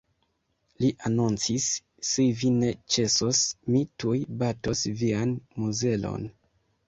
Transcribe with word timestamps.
Li 0.83 0.87
anoncis; 1.09 1.65
"Se 2.11 2.23
vi 2.39 2.49
ne 2.55 2.71
ĉesos, 2.95 3.43
mi 3.75 3.83
tuj 4.05 4.17
batos 4.41 4.83
vian 5.03 5.37
muzelon!". 5.65 6.27